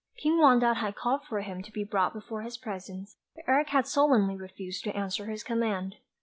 King 0.17 0.39
Wanda 0.39 0.73
had 0.73 0.95
called 0.95 1.25
for 1.27 1.41
him 1.41 1.61
to 1.61 1.71
be 1.71 1.83
brought 1.83 2.11
before 2.11 2.41
his 2.41 2.57
presence, 2.57 3.17
but 3.35 3.43
Eric 3.47 3.69
had 3.69 3.85
sullenly 3.85 4.35
refused 4.35 4.83
to 4.85 4.97
answer 4.97 5.27
his 5.27 5.43
command. 5.43 5.97